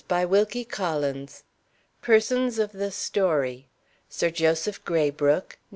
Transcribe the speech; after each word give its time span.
by 0.07 0.25
Wilkie 0.25 0.65
Collins 0.65 1.43
PERSONS 2.01 2.57
OF 2.57 2.71
THE 2.71 2.89
STORY. 2.89 3.67
Sir 4.09 4.31
Joseph 4.31 4.83
Graybrooke. 4.83 5.59